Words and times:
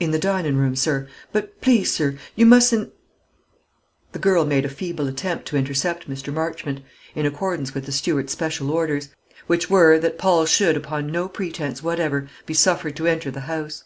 "In 0.00 0.10
the 0.10 0.18
dinin' 0.18 0.56
room, 0.56 0.74
sir; 0.74 1.06
but 1.30 1.60
please, 1.60 1.92
sir, 1.92 2.18
you 2.34 2.44
mustn't" 2.44 2.92
The 4.12 4.18
girl 4.18 4.44
made 4.44 4.64
a 4.64 4.68
feeble 4.68 5.06
effort 5.06 5.46
to 5.46 5.56
intercept 5.56 6.10
Mr. 6.10 6.34
Marchmont, 6.34 6.80
in 7.14 7.24
accordance 7.24 7.72
with 7.72 7.86
the 7.86 7.92
steward's 7.92 8.32
special 8.32 8.72
orders; 8.72 9.10
which 9.46 9.70
were, 9.70 9.96
that 10.00 10.18
Paul 10.18 10.44
should, 10.44 10.76
upon 10.76 11.06
no 11.12 11.28
pretence 11.28 11.84
whatever, 11.84 12.26
be 12.46 12.52
suffered 12.54 12.96
to 12.96 13.06
enter 13.06 13.30
the 13.30 13.42
house. 13.42 13.84